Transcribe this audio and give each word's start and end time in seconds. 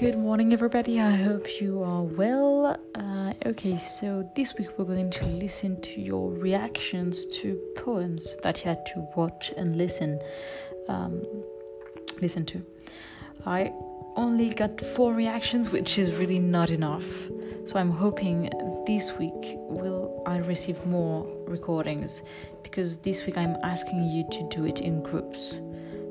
Good 0.00 0.16
morning, 0.16 0.54
everybody. 0.54 0.98
I 0.98 1.10
hope 1.10 1.60
you 1.60 1.82
are 1.82 2.02
well. 2.02 2.74
Uh, 2.94 3.34
okay, 3.44 3.76
so 3.76 4.26
this 4.34 4.56
week 4.56 4.68
we're 4.78 4.86
going 4.86 5.10
to 5.10 5.26
listen 5.26 5.78
to 5.82 6.00
your 6.00 6.32
reactions 6.32 7.26
to 7.40 7.60
poems 7.76 8.34
that 8.42 8.64
you 8.64 8.70
had 8.70 8.86
to 8.94 9.06
watch 9.14 9.52
and 9.58 9.76
listen. 9.76 10.18
Um, 10.88 11.22
listen 12.22 12.46
to. 12.46 12.64
I 13.44 13.74
only 14.16 14.48
got 14.54 14.80
four 14.80 15.12
reactions, 15.12 15.68
which 15.68 15.98
is 15.98 16.14
really 16.14 16.38
not 16.38 16.70
enough. 16.70 17.04
So 17.66 17.78
I'm 17.78 17.90
hoping 17.90 18.48
this 18.86 19.12
week 19.18 19.58
will 19.68 20.22
I 20.24 20.38
receive 20.38 20.82
more 20.86 21.26
recordings 21.46 22.22
because 22.62 22.96
this 23.00 23.26
week 23.26 23.36
I'm 23.36 23.58
asking 23.62 24.04
you 24.04 24.24
to 24.30 24.48
do 24.48 24.64
it 24.64 24.80
in 24.80 25.02
groups. 25.02 25.58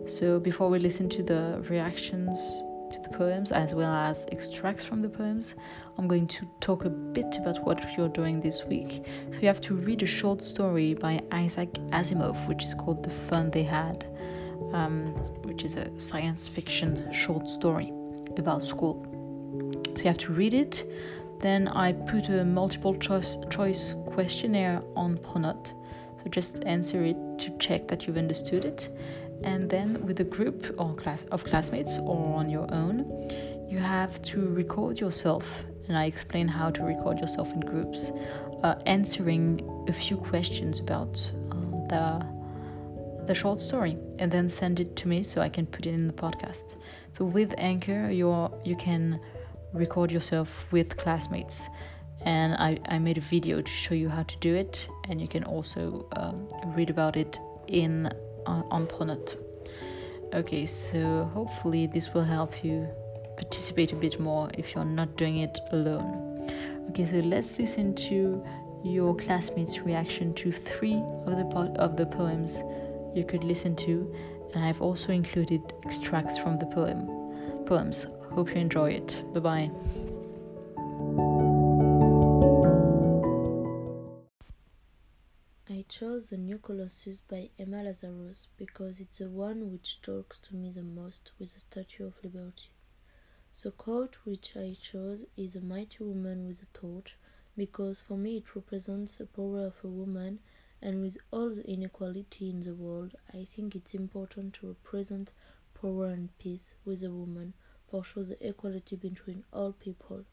So 0.08 0.40
before 0.40 0.70
we 0.70 0.78
listen 0.78 1.10
to 1.10 1.24
the 1.24 1.66
reactions 1.68 2.62
to 2.92 3.00
the 3.02 3.10
poems 3.10 3.52
as 3.52 3.76
well 3.76 3.94
as 3.94 4.26
extracts 4.32 4.84
from 4.84 5.02
the 5.02 5.10
poems, 5.10 5.56
I'm 5.98 6.08
going 6.08 6.28
to 6.28 6.48
talk 6.60 6.86
a 6.86 6.90
bit 6.90 7.38
about 7.38 7.64
what 7.66 7.98
you're 7.98 8.10
doing 8.10 8.42
this 8.42 8.66
week. 8.66 9.06
So 9.32 9.40
you 9.40 9.48
have 9.48 9.62
to 9.62 9.76
read 9.76 10.04
a 10.04 10.06
short 10.06 10.44
story 10.44 10.94
by 10.94 11.22
Isaac 11.32 11.74
Asimov, 11.92 12.48
which 12.48 12.64
is 12.64 12.74
called 12.74 13.04
The 13.04 13.10
Fun 13.10 13.52
They 13.52 13.64
Had, 13.64 14.08
um, 14.74 15.16
which 15.44 15.64
is 15.64 15.76
a 15.76 15.98
science 16.00 16.48
fiction 16.48 17.12
short 17.12 17.50
story 17.50 17.92
about 18.38 18.64
school. 18.64 19.06
So 19.96 20.04
you 20.04 20.08
have 20.08 20.18
to 20.20 20.34
read 20.34 20.54
it. 20.54 20.84
Then 21.40 21.68
I 21.68 21.94
put 21.94 22.30
a 22.30 22.44
multiple 22.44 22.96
choice, 22.96 23.38
choice 23.50 23.96
questionnaire 24.08 24.82
on 24.96 25.18
Pronote. 25.18 25.74
So 26.22 26.30
just 26.30 26.64
answer 26.66 27.04
it 27.04 27.18
to 27.40 27.58
check 27.58 27.88
that 27.88 28.06
you've 28.06 28.18
understood 28.18 28.66
it. 28.66 28.90
And 29.44 29.70
then 29.70 30.06
with 30.06 30.20
a 30.20 30.24
group 30.24 30.76
or 30.78 30.94
class 30.96 31.24
of 31.32 31.44
classmates 31.46 31.98
or 31.98 32.36
on 32.36 32.50
your 32.50 32.72
own 32.74 33.06
you 33.70 33.78
have 33.78 34.22
to 34.24 34.48
record 34.48 35.00
yourself. 35.00 35.64
And 35.88 35.98
i 35.98 36.06
explain 36.06 36.48
how 36.48 36.70
to 36.72 36.84
record 36.84 37.20
yourself 37.20 37.52
in 37.54 37.62
groups 37.62 38.12
uh, 38.64 38.76
answering 38.86 39.62
a 39.88 39.94
few 39.94 40.18
questions 40.18 40.80
about 40.80 41.16
uh, 41.52 41.88
the 41.88 42.40
the 43.26 43.36
short 43.36 43.60
story 43.60 43.96
and 44.18 44.32
then 44.32 44.50
send 44.50 44.80
it 44.80 44.96
to 44.96 45.08
me 45.08 45.22
so 45.22 45.40
i 45.40 45.50
can 45.50 45.66
put 45.68 45.86
it 45.86 45.94
in 45.94 46.08
the 46.08 46.14
podcast. 46.14 46.76
So 47.18 47.26
with 47.26 47.54
Anchor 47.58 48.10
you 48.10 48.28
you 48.64 48.76
can 48.76 49.20
record 49.74 50.12
yourself 50.12 50.66
with 50.72 50.98
classmates 50.98 51.70
and 52.22 52.54
I, 52.56 52.80
I 52.88 53.00
made 53.00 53.18
a 53.18 53.22
video 53.22 53.62
to 53.62 53.72
show 53.72 53.94
you 53.94 54.10
how 54.10 54.24
to 54.24 54.38
do 54.38 54.56
it 54.56 54.88
and 55.08 55.22
you 55.22 55.28
can 55.28 55.44
also 55.44 56.08
um, 56.16 56.48
read 56.76 56.90
about 56.90 57.16
it 57.16 57.40
in 57.68 58.12
on 58.46 58.88
Pronote. 58.88 59.38
Okay, 60.34 60.66
so 60.66 61.30
hopefully 61.34 61.88
this 61.88 62.14
will 62.14 62.24
help 62.24 62.64
you 62.64 62.88
participate 63.36 63.92
a 63.92 63.96
bit 63.96 64.20
more 64.20 64.50
if 64.58 64.76
you're 64.76 64.86
not 64.86 65.16
doing 65.18 65.38
it 65.38 65.60
alone. 65.72 66.52
Okay, 66.90 67.06
so 67.06 67.18
let's 67.18 67.58
listen 67.60 67.96
to 67.96 68.44
your 68.84 69.16
classmates' 69.16 69.80
reaction 69.80 70.34
to 70.36 70.52
three 70.52 71.02
of 71.26 71.38
the 71.38 71.46
po- 71.46 71.74
of 71.76 71.98
the 71.98 72.06
poems 72.06 72.58
you 73.16 73.26
could 73.26 73.44
listen 73.44 73.76
to, 73.76 74.14
and 74.56 74.64
I've 74.64 74.82
also 74.82 75.12
included 75.12 75.62
extracts 75.86 76.38
from 76.38 76.58
the 76.58 76.66
poem 76.66 77.08
poems. 77.66 78.08
Hope 78.32 78.50
you 78.50 78.56
enjoy 78.56 78.92
it. 78.92 79.22
Bye 79.34 79.40
bye. 79.40 80.09
The 86.30 86.38
New 86.38 86.60
Colossus 86.60 87.18
by 87.28 87.50
Emma 87.58 87.82
Lazarus 87.82 88.46
because 88.56 89.00
it's 89.00 89.18
the 89.18 89.30
one 89.30 89.72
which 89.72 90.00
talks 90.04 90.38
to 90.38 90.56
me 90.56 90.70
the 90.70 90.84
most 90.84 91.32
with 91.40 91.56
the 91.56 91.60
Statue 91.60 92.06
of 92.06 92.24
Liberty. 92.24 92.70
The 93.64 93.72
quote 93.72 94.16
which 94.26 94.56
I 94.56 94.78
chose 94.80 95.26
is 95.36 95.56
A 95.56 95.62
mighty 95.62 96.04
woman 96.04 96.46
with 96.46 96.62
a 96.62 96.68
torch 96.68 97.18
because 97.58 98.02
for 98.02 98.16
me 98.16 98.38
it 98.38 98.56
represents 98.56 99.18
the 99.18 99.26
power 99.26 99.66
of 99.66 99.84
a 99.84 99.88
woman 99.88 100.38
and 100.84 101.02
with 101.02 101.18
all 101.32 101.50
the 101.50 101.68
inequality 101.68 102.52
in 102.52 102.60
the 102.60 102.76
world, 102.76 103.16
I 103.34 103.44
think 103.46 103.76
it's 103.76 103.96
important 103.96 104.54
to 104.56 104.68
represent 104.68 105.32
power 105.74 106.10
and 106.10 106.38
peace 106.38 106.70
with 106.86 107.02
a 107.04 107.10
woman 107.10 107.56
for 107.88 108.04
show 108.04 108.22
the 108.22 108.48
equality 108.48 108.96
between 108.98 109.46
all 109.52 109.72
people. 109.72 110.26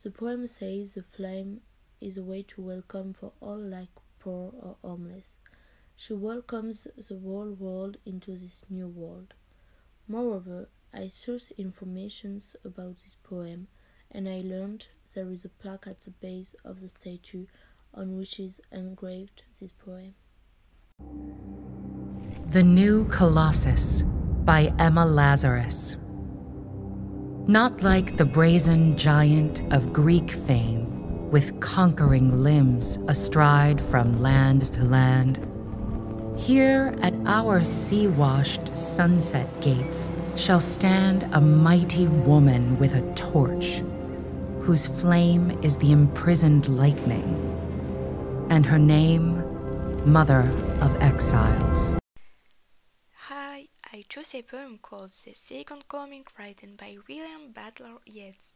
The 0.00 0.12
poem 0.12 0.46
says 0.46 0.94
the 0.94 1.02
flame 1.02 1.62
is 2.00 2.16
a 2.16 2.22
way 2.22 2.44
to 2.44 2.62
welcome 2.62 3.12
for 3.12 3.32
all 3.40 3.58
like 3.58 3.90
poor 4.26 4.52
or 4.60 4.76
homeless. 4.82 5.36
She 5.94 6.12
welcomes 6.12 6.88
the 6.96 7.16
whole 7.24 7.52
world 7.52 7.96
into 8.04 8.32
this 8.32 8.64
new 8.68 8.88
world. 8.88 9.34
Moreover, 10.08 10.68
I 10.92 11.08
searched 11.08 11.52
information 11.56 12.42
about 12.64 12.96
this 13.04 13.16
poem 13.22 13.68
and 14.10 14.28
I 14.28 14.42
learned 14.44 14.88
there 15.14 15.30
is 15.30 15.44
a 15.44 15.48
plaque 15.48 15.86
at 15.86 16.00
the 16.00 16.10
base 16.10 16.56
of 16.64 16.80
the 16.80 16.88
statue 16.88 17.46
on 17.94 18.16
which 18.16 18.40
is 18.40 18.60
engraved 18.72 19.42
this 19.60 19.70
poem. 19.72 20.14
The 22.48 22.64
New 22.64 23.04
Colossus 23.04 24.02
by 24.44 24.74
Emma 24.80 25.06
Lazarus. 25.06 25.98
Not 27.46 27.80
like 27.82 28.16
the 28.16 28.24
brazen 28.24 28.96
giant 28.96 29.62
of 29.72 29.92
Greek 29.92 30.32
fame 30.32 30.95
with 31.30 31.58
conquering 31.60 32.42
limbs 32.42 32.98
astride 33.08 33.80
from 33.80 34.20
land 34.22 34.72
to 34.72 34.82
land. 34.84 35.40
Here 36.36 36.94
at 37.02 37.14
our 37.26 37.64
sea 37.64 38.06
washed 38.06 38.76
sunset 38.76 39.48
gates 39.60 40.12
shall 40.36 40.60
stand 40.60 41.28
a 41.32 41.40
mighty 41.40 42.06
woman 42.06 42.78
with 42.78 42.94
a 42.94 43.14
torch, 43.14 43.82
whose 44.60 44.86
flame 44.86 45.58
is 45.62 45.76
the 45.76 45.92
imprisoned 45.92 46.68
lightning, 46.68 47.26
and 48.50 48.66
her 48.66 48.78
name, 48.78 49.42
Mother 50.04 50.42
of 50.80 50.94
Exiles. 51.02 51.92
Hi, 53.28 53.68
I 53.92 54.04
chose 54.08 54.34
a 54.34 54.42
poem 54.42 54.78
called 54.80 55.12
The 55.24 55.32
Second 55.32 55.88
Coming 55.88 56.24
written 56.38 56.76
by 56.76 56.96
William 57.08 57.52
Butler 57.52 57.98
Yeats 58.04 58.52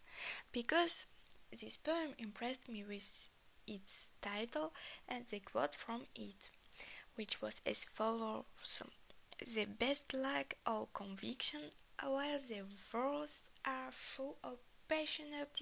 because 0.52 1.06
this 1.50 1.76
poem 1.76 2.14
impressed 2.18 2.68
me 2.68 2.84
with 2.84 3.28
its 3.66 4.10
title 4.20 4.72
and 5.08 5.26
the 5.26 5.40
quote 5.40 5.74
from 5.74 6.02
it, 6.14 6.50
which 7.14 7.42
was 7.42 7.60
as 7.66 7.84
follows 7.84 8.44
The 9.54 9.64
best 9.66 10.14
lack 10.14 10.56
all 10.66 10.88
conviction, 10.92 11.70
while 12.02 12.38
the 12.38 12.62
worst 12.92 13.50
are 13.64 13.90
full 13.90 14.36
of 14.44 14.58
passionate 14.88 15.60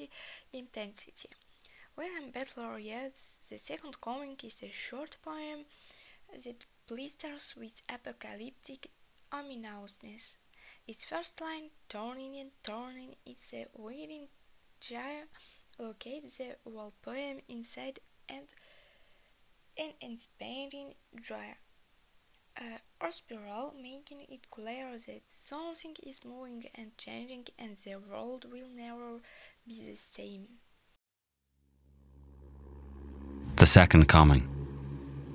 intensity. 0.53 1.29
William 1.97 2.31
Butler 2.31 2.79
Yeats' 2.79 3.49
The 3.49 3.59
Second 3.59 4.01
Coming 4.01 4.37
is 4.45 4.63
a 4.63 4.71
short 4.71 5.17
poem 5.23 5.65
that 6.45 6.67
blisters 6.87 7.55
with 7.57 7.83
apocalyptic 7.89 8.91
ominousness. 9.33 10.39
Its 10.87 11.05
first 11.05 11.41
line, 11.41 11.71
turning 11.89 12.37
and 12.39 12.51
turning, 12.63 13.17
is 13.27 13.53
a 13.55 13.67
waiting 13.77 14.29
gyre 14.81 15.27
locate 15.79 16.25
the 16.25 16.57
whole 16.65 16.93
poem 17.03 17.41
inside 17.49 18.01
and 18.29 18.47
an 19.79 19.93
expanding 20.01 20.95
gyre 21.21 21.59
uh, 22.61 22.79
or 23.01 23.11
spiral, 23.11 23.75
making 23.81 24.27
it 24.29 24.51
clear 24.51 24.99
that 25.07 25.23
something 25.27 25.95
is 26.03 26.25
moving 26.25 26.65
and 26.75 26.97
changing 26.97 27.47
and 27.59 27.77
the 27.77 27.97
world 28.11 28.45
will 28.51 28.69
never 28.75 29.21
be 29.67 29.91
the 29.91 29.97
same. 29.97 30.47
The 33.57 33.67
Second 33.67 34.09
Coming 34.09 34.49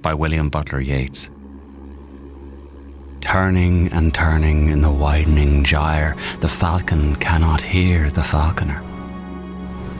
by 0.02 0.14
William 0.14 0.50
Butler 0.50 0.80
Yeats. 0.81 1.30
Turning 3.22 3.88
and 3.94 4.13
turning 4.13 4.69
in 4.69 4.81
the 4.81 4.92
widening 4.92 5.63
gyre, 5.63 6.16
the 6.42 6.48
falcon 6.48 7.16
cannot 7.16 7.62
hear 7.62 8.10
the 8.12 8.24
falconer. 8.24 8.93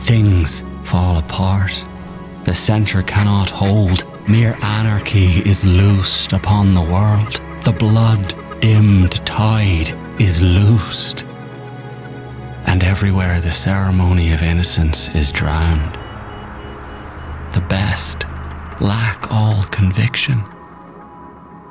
Things 0.04 0.62
fall 0.82 1.16
apart. 1.16 1.72
The 2.44 2.54
centre 2.54 3.02
cannot 3.02 3.48
hold. 3.48 4.04
Mere 4.28 4.54
anarchy 4.60 5.40
is 5.48 5.64
loosed 5.64 6.34
upon 6.34 6.74
the 6.74 6.82
world. 6.82 7.40
The 7.64 7.72
blood 7.72 8.34
dimmed 8.60 9.24
tide 9.24 9.96
is 10.20 10.42
loosed. 10.42 11.24
And 12.66 12.84
everywhere 12.84 13.40
the 13.40 13.50
ceremony 13.50 14.32
of 14.32 14.42
innocence 14.42 15.08
is 15.14 15.32
drowned. 15.32 15.94
The 17.54 17.62
best 17.62 18.24
lack 18.82 19.32
all 19.32 19.62
conviction, 19.64 20.40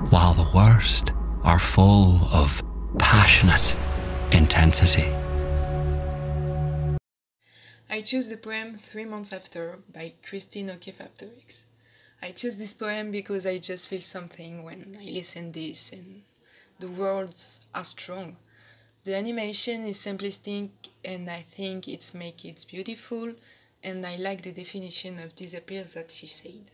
while 0.10 0.34
the 0.34 0.50
worst 0.56 1.14
are 1.44 1.60
full 1.60 2.28
of 2.32 2.64
passionate 2.98 3.76
intensity. 4.32 5.14
I 7.96 8.02
chose 8.02 8.30
the 8.30 8.38
poem 8.38 8.76
Three 8.76 9.06
Months 9.06 9.32
After 9.32 9.78
by 9.94 10.14
Christine 10.24 10.72
O'Keefe 10.72 11.00
I 12.24 12.32
chose 12.32 12.58
this 12.58 12.74
poem 12.74 13.12
because 13.12 13.46
I 13.46 13.60
just 13.60 13.88
feel 13.88 14.02
something 14.02 14.64
when 14.64 14.98
I 15.00 15.04
listen 15.12 15.52
this 15.52 15.92
and 15.92 16.24
the 16.80 16.88
words 16.88 17.60
are 17.76 17.86
strong. 17.86 18.38
The 19.04 19.16
animation 19.16 19.84
is 19.86 20.00
simplistic 20.00 20.72
and 21.06 21.30
I 21.30 21.42
think 21.42 21.88
it's 21.88 22.16
make 22.16 22.44
it 22.46 22.66
beautiful 22.68 23.32
and 23.84 24.04
I 24.04 24.16
like 24.16 24.42
the 24.42 24.52
definition 24.52 25.20
of 25.20 25.36
disappear 25.36 25.84
that 25.84 26.10
she 26.10 26.26
said. 26.26 26.72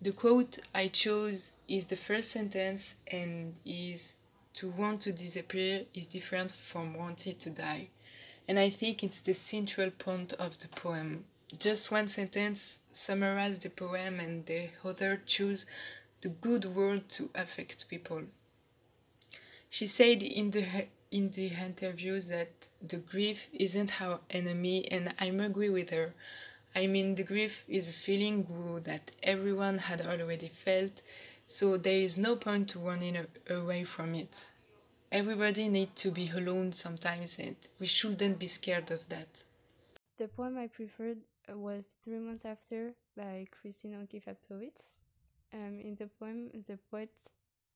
The 0.00 0.12
quote 0.12 0.58
I 0.72 0.86
chose 0.86 1.54
is 1.66 1.86
the 1.86 1.96
first 1.96 2.30
sentence 2.30 2.94
and 3.10 3.54
is 3.66 4.14
to 4.54 4.70
want 4.70 5.00
to 5.00 5.10
disappear 5.10 5.84
is 5.94 6.06
different 6.06 6.52
from 6.52 6.94
wanting 6.94 7.34
to 7.38 7.50
die. 7.50 7.88
And 8.48 8.58
I 8.58 8.70
think 8.70 9.04
it's 9.04 9.20
the 9.20 9.34
central 9.34 9.90
point 9.90 10.32
of 10.32 10.58
the 10.58 10.68
poem. 10.68 11.26
Just 11.58 11.92
one 11.92 12.08
sentence 12.08 12.80
summarizes 12.90 13.58
the 13.60 13.70
poem 13.70 14.18
and 14.18 14.44
the 14.46 14.70
author 14.82 15.20
choose 15.24 15.66
the 16.22 16.30
good 16.30 16.64
word 16.64 17.08
to 17.10 17.30
affect 17.34 17.88
people. 17.88 18.22
She 19.70 19.86
said 19.86 20.22
in 20.22 20.50
the 20.50 20.86
in 21.10 21.30
the 21.30 21.48
interview 21.48 22.20
that 22.22 22.68
the 22.82 22.96
grief 22.96 23.48
isn't 23.52 24.00
our 24.00 24.20
enemy 24.30 24.90
and 24.90 25.14
I 25.20 25.26
agree 25.26 25.68
with 25.68 25.90
her. 25.90 26.14
I 26.74 26.86
mean 26.86 27.14
the 27.14 27.24
grief 27.24 27.64
is 27.68 27.88
a 27.88 27.92
feeling 27.92 28.46
that 28.84 29.10
everyone 29.22 29.78
had 29.78 30.06
already 30.06 30.48
felt, 30.48 31.02
so 31.46 31.76
there 31.76 32.00
is 32.00 32.16
no 32.16 32.36
point 32.36 32.70
to 32.70 32.78
running 32.78 33.26
away 33.48 33.84
from 33.84 34.14
it. 34.14 34.50
Everybody 35.10 35.68
needs 35.68 36.02
to 36.02 36.10
be 36.10 36.28
alone 36.36 36.70
sometimes 36.72 37.38
and 37.38 37.56
we 37.80 37.86
shouldn't 37.86 38.38
be 38.38 38.46
scared 38.46 38.90
of 38.90 39.08
that. 39.08 39.42
The 40.18 40.28
poem 40.28 40.58
I 40.58 40.66
preferred 40.66 41.16
was 41.48 41.86
Three 42.04 42.18
Months 42.18 42.44
After 42.44 42.92
by 43.16 43.46
Christine 43.50 43.94
O'Keefe 43.94 44.28
Um, 45.54 45.80
in 45.80 45.96
the 45.98 46.08
poem, 46.20 46.50
the 46.66 46.78
poet 46.90 47.08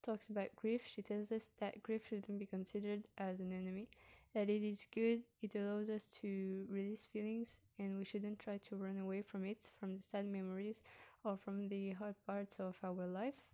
talks 0.05 0.29
about 0.29 0.55
grief, 0.57 0.83
she 0.85 1.01
tells 1.01 1.33
us 1.33 1.41
that 1.59 1.83
grief 1.83 2.03
shouldn't 2.07 2.39
be 2.39 2.45
considered 2.45 3.03
as 3.17 3.41
an 3.41 3.51
enemy, 3.51 3.89
that 4.35 4.51
it 4.51 4.63
is 4.63 4.85
good, 4.95 5.23
it 5.41 5.55
allows 5.55 5.89
us 5.89 6.03
to 6.21 6.67
release 6.69 7.07
feelings, 7.15 7.49
and 7.79 7.97
we 7.97 8.05
shouldn't 8.05 8.41
try 8.41 8.59
to 8.69 8.77
run 8.77 8.99
away 8.99 9.23
from 9.23 9.45
it, 9.47 9.71
from 9.81 9.97
the 9.97 10.03
sad 10.11 10.27
memories, 10.27 10.77
or 11.25 11.39
from 11.43 11.69
the 11.69 11.93
hard 11.93 12.17
parts 12.27 12.57
of 12.59 12.77
our 12.85 13.07
lives. 13.07 13.47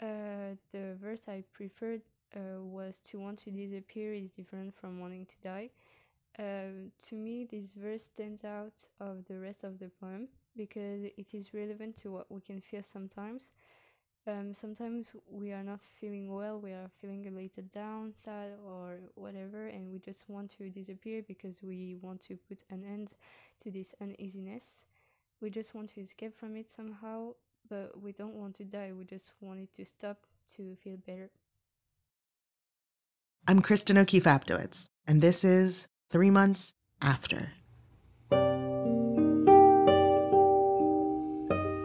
Uh, 0.00 0.56
the 0.72 0.96
verse 1.02 1.20
I 1.28 1.44
preferred 1.52 2.00
uh, 2.36 2.60
was 2.62 3.00
to 3.10 3.18
want 3.20 3.38
to 3.44 3.50
disappear 3.50 4.14
is 4.14 4.30
different 4.30 4.74
from 4.80 5.00
wanting 5.00 5.26
to 5.26 5.34
die. 5.42 5.70
Uh, 6.38 6.88
to 7.08 7.14
me, 7.16 7.46
this 7.50 7.72
verse 7.76 8.04
stands 8.04 8.44
out 8.44 8.74
of 9.00 9.24
the 9.28 9.38
rest 9.38 9.64
of 9.64 9.78
the 9.78 9.90
poem 10.00 10.28
because 10.56 11.04
it 11.16 11.26
is 11.32 11.54
relevant 11.54 11.96
to 11.98 12.12
what 12.12 12.30
we 12.30 12.40
can 12.40 12.60
feel 12.60 12.82
sometimes 12.82 13.48
um, 14.26 14.54
sometimes 14.54 15.06
we 15.30 15.52
are 15.52 15.64
not 15.64 15.80
feeling 16.00 16.32
well, 16.32 16.58
we 16.60 16.72
are 16.72 16.90
feeling 17.00 17.26
a 17.26 17.30
little 17.30 17.64
down, 17.74 18.12
sad, 18.24 18.52
or 18.66 18.98
whatever, 19.14 19.66
and 19.66 19.92
we 19.92 19.98
just 19.98 20.20
want 20.28 20.50
to 20.58 20.70
disappear 20.70 21.22
because 21.26 21.56
we 21.62 21.96
want 22.00 22.22
to 22.28 22.36
put 22.48 22.58
an 22.70 22.84
end 22.84 23.08
to 23.62 23.70
this 23.70 23.94
uneasiness. 24.00 24.62
We 25.40 25.50
just 25.50 25.74
want 25.74 25.94
to 25.94 26.00
escape 26.00 26.38
from 26.38 26.56
it 26.56 26.70
somehow, 26.70 27.34
but 27.68 28.00
we 28.00 28.12
don't 28.12 28.34
want 28.34 28.56
to 28.56 28.64
die, 28.64 28.92
we 28.96 29.04
just 29.04 29.32
want 29.40 29.60
it 29.60 29.74
to 29.76 29.84
stop 29.84 30.18
to 30.56 30.76
feel 30.84 30.96
better. 31.06 31.30
I'm 33.48 33.60
Cristin 33.60 33.98
O'Keefe 33.98 34.22
Aptowitz, 34.22 34.88
and 35.04 35.20
this 35.20 35.42
is 35.42 35.88
Three 36.12 36.30
Months 36.30 36.74
After. 37.00 37.50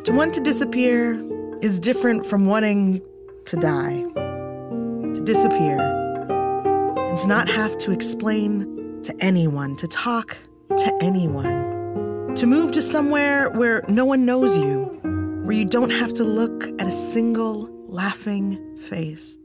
To 0.04 0.12
want 0.13 0.36
to 0.36 0.39
disappear 0.39 1.19
is 1.63 1.80
different 1.80 2.27
from 2.27 2.45
wanting 2.45 3.01
to 3.45 3.56
die, 3.56 4.04
to 4.13 5.21
disappear, 5.24 5.80
and 5.80 7.18
to 7.18 7.27
not 7.27 7.50
have 7.50 7.75
to 7.77 7.92
explain 7.92 9.01
to 9.01 9.15
anyone, 9.19 9.75
to 9.77 9.88
talk 9.88 10.38
to 10.69 10.98
anyone, 11.01 12.36
to 12.36 12.45
move 12.45 12.71
to 12.74 12.83
somewhere 12.83 13.50
where 13.50 13.83
no 13.88 14.06
one 14.06 14.27
knows 14.27 14.56
you, 14.56 15.00
where 15.44 15.56
you 15.57 15.65
don't 15.65 15.89
have 15.89 16.13
to 16.13 16.24
look 16.24 16.68
at 16.80 16.86
a 16.86 16.92
single 16.92 17.68
laughing 17.88 18.77
face, 18.77 19.39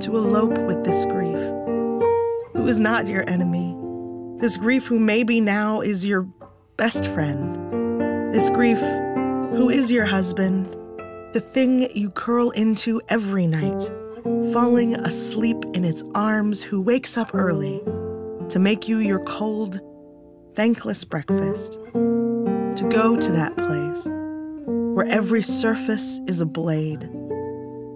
to 0.00 0.16
elope 0.16 0.58
with 0.66 0.84
this 0.84 1.04
grief, 1.06 1.38
who 2.54 2.66
is 2.66 2.78
not 2.78 3.06
your 3.06 3.28
enemy, 3.28 3.76
this 4.40 4.56
grief 4.56 4.86
who 4.86 4.98
maybe 4.98 5.40
now 5.40 5.80
is 5.80 6.06
your 6.06 6.22
best 6.76 7.06
friend, 7.08 8.32
this 8.32 8.50
grief 8.50 8.78
who 8.78 9.68
is 9.68 9.90
your 9.90 10.04
husband. 10.04 10.74
The 11.32 11.40
thing 11.40 11.90
you 11.94 12.10
curl 12.10 12.50
into 12.50 13.02
every 13.08 13.46
night, 13.46 13.90
falling 14.52 14.94
asleep 14.94 15.62
in 15.74 15.84
its 15.84 16.02
arms, 16.14 16.62
who 16.62 16.80
wakes 16.80 17.18
up 17.18 17.34
early 17.34 17.82
to 18.48 18.58
make 18.58 18.88
you 18.88 18.98
your 18.98 19.18
cold, 19.24 19.80
thankless 20.54 21.04
breakfast, 21.04 21.74
to 21.92 22.88
go 22.90 23.16
to 23.16 23.32
that 23.32 23.56
place 23.56 24.08
where 24.94 25.06
every 25.06 25.42
surface 25.42 26.20
is 26.26 26.40
a 26.40 26.46
blade, 26.46 27.08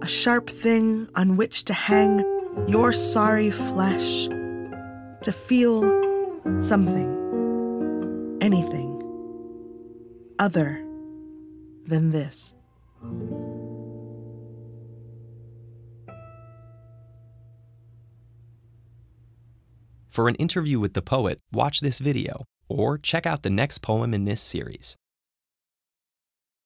a 0.03 0.07
sharp 0.07 0.49
thing 0.49 1.07
on 1.15 1.37
which 1.37 1.63
to 1.63 1.71
hang 1.71 2.19
your 2.67 2.91
sorry 2.91 3.49
flesh, 3.49 4.27
to 5.21 5.31
feel 5.31 5.81
something, 6.61 8.37
anything 8.41 9.01
other 10.39 10.85
than 11.85 12.11
this. 12.11 12.53
For 20.09 20.27
an 20.27 20.35
interview 20.35 20.81
with 20.81 20.95
the 20.95 21.01
poet, 21.01 21.39
watch 21.53 21.79
this 21.79 21.99
video 21.99 22.43
or 22.67 22.97
check 22.97 23.25
out 23.25 23.43
the 23.43 23.49
next 23.49 23.77
poem 23.77 24.13
in 24.13 24.25
this 24.25 24.41
series. 24.41 24.97